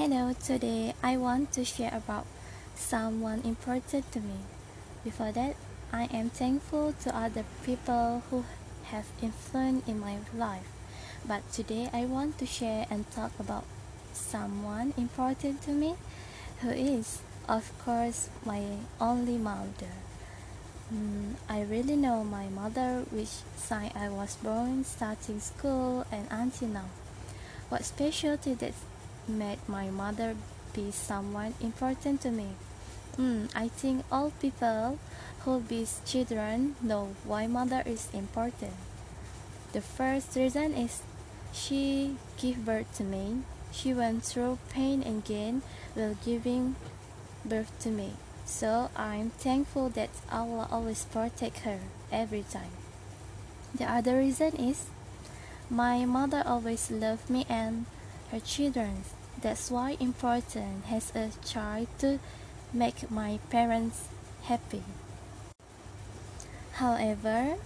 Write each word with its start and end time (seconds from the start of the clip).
Hello, 0.00 0.32
today 0.32 0.94
I 1.02 1.18
want 1.18 1.52
to 1.52 1.62
share 1.62 1.92
about 1.92 2.24
someone 2.74 3.42
important 3.44 4.10
to 4.12 4.20
me. 4.20 4.48
Before 5.04 5.30
that, 5.30 5.56
I 5.92 6.04
am 6.04 6.30
thankful 6.30 6.94
to 7.04 7.14
other 7.14 7.44
people 7.66 8.22
who 8.30 8.46
have 8.84 9.04
influence 9.20 9.86
in 9.86 10.00
my 10.00 10.16
life. 10.34 10.64
But 11.28 11.52
today 11.52 11.90
I 11.92 12.06
want 12.06 12.38
to 12.38 12.46
share 12.46 12.86
and 12.88 13.10
talk 13.10 13.32
about 13.38 13.64
someone 14.14 14.94
important 14.96 15.60
to 15.68 15.72
me 15.72 15.96
who 16.62 16.70
is, 16.70 17.20
of 17.46 17.70
course, 17.84 18.30
my 18.42 18.80
only 19.02 19.36
mother. 19.36 20.00
Mm, 20.88 21.34
I 21.46 21.60
really 21.60 21.96
know 21.96 22.24
my 22.24 22.48
mother 22.48 23.04
which 23.10 23.44
since 23.54 23.92
I 23.94 24.08
was 24.08 24.36
born, 24.36 24.82
starting 24.82 25.40
school 25.40 26.06
and 26.10 26.26
until 26.30 26.68
now. 26.68 26.88
What 27.68 27.84
specialty 27.84 28.54
that 28.54 28.72
made 29.28 29.58
my 29.68 29.90
mother 29.90 30.36
be 30.72 30.90
someone 30.90 31.54
important 31.60 32.20
to 32.22 32.30
me. 32.30 32.54
Mm, 33.18 33.50
I 33.54 33.68
think 33.68 34.04
all 34.10 34.32
people 34.40 34.98
who 35.40 35.60
be 35.60 35.86
children 36.04 36.76
know 36.80 37.16
why 37.24 37.46
mother 37.46 37.82
is 37.84 38.08
important. 38.12 38.74
The 39.72 39.80
first 39.80 40.36
reason 40.36 40.74
is 40.74 41.02
she 41.52 42.16
gave 42.38 42.64
birth 42.64 42.92
to 42.96 43.04
me. 43.04 43.42
She 43.72 43.94
went 43.94 44.24
through 44.24 44.58
pain 44.70 45.02
and 45.02 45.24
gain 45.24 45.62
while 45.94 46.16
giving 46.24 46.76
birth 47.44 47.72
to 47.80 47.90
me. 47.90 48.14
So 48.44 48.90
I'm 48.96 49.30
thankful 49.30 49.90
that 49.90 50.10
Allah 50.30 50.66
always 50.70 51.04
protect 51.04 51.60
her 51.60 51.78
every 52.10 52.42
time. 52.42 52.74
The 53.74 53.84
other 53.84 54.18
reason 54.18 54.56
is 54.56 54.86
my 55.70 56.04
mother 56.04 56.42
always 56.44 56.90
loved 56.90 57.30
me 57.30 57.46
and 57.48 57.86
her 58.32 58.40
children. 58.40 59.04
That's 59.42 59.70
why 59.70 59.96
important 60.00 60.84
as 60.92 61.12
a 61.16 61.30
child 61.44 61.88
to 62.00 62.18
make 62.74 63.10
my 63.10 63.38
parents 63.48 64.08
happy. 64.42 64.82
However, 66.72 67.56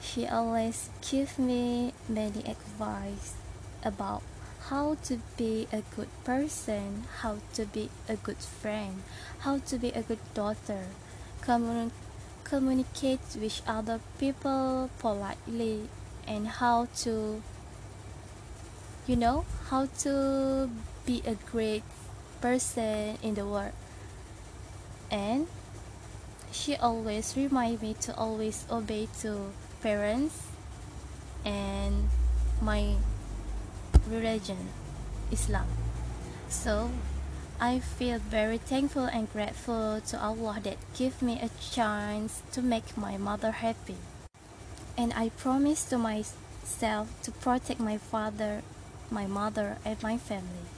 she 0.00 0.26
always 0.26 0.90
gives 1.00 1.38
me 1.38 1.94
many 2.08 2.40
advice 2.40 3.34
about 3.84 4.22
how 4.68 4.96
to 5.04 5.18
be 5.36 5.68
a 5.72 5.82
good 5.94 6.08
person, 6.24 7.04
how 7.22 7.38
to 7.54 7.66
be 7.66 7.90
a 8.08 8.16
good 8.16 8.38
friend, 8.38 9.02
how 9.40 9.58
to 9.58 9.78
be 9.78 9.90
a 9.90 10.02
good 10.02 10.22
daughter, 10.34 10.86
commun 11.40 11.92
communicate 12.44 13.20
with 13.40 13.62
other 13.66 14.00
people 14.18 14.90
politely, 14.98 15.88
and 16.26 16.46
how 16.46 16.86
to, 16.96 17.42
you 19.06 19.16
know, 19.16 19.44
how 19.70 19.86
to 19.98 20.68
be 21.06 21.22
a 21.26 21.34
great 21.50 21.82
person 22.40 23.18
in 23.22 23.34
the 23.34 23.46
world. 23.46 23.72
And 25.10 25.46
she 26.50 26.76
always 26.76 27.36
remind 27.36 27.82
me 27.82 27.94
to 28.00 28.14
always 28.16 28.66
obey 28.70 29.08
to 29.20 29.52
parents 29.82 30.48
and 31.44 32.08
my 32.60 32.94
religion, 34.08 34.68
Islam. 35.30 35.66
So 36.48 36.90
I 37.60 37.78
feel 37.78 38.18
very 38.18 38.58
thankful 38.58 39.04
and 39.04 39.32
grateful 39.32 40.00
to 40.06 40.20
Allah 40.20 40.58
that 40.64 40.76
give 40.94 41.22
me 41.22 41.40
a 41.40 41.50
chance 41.60 42.42
to 42.52 42.60
make 42.60 42.96
my 42.96 43.16
mother 43.16 43.52
happy. 43.62 43.96
And 44.98 45.12
I 45.14 45.30
promise 45.30 45.84
to 45.86 45.96
myself 45.96 47.08
to 47.22 47.30
protect 47.30 47.80
my 47.80 47.96
father, 47.98 48.62
my 49.10 49.26
mother, 49.26 49.78
and 49.84 50.02
my 50.02 50.18
family. 50.18 50.68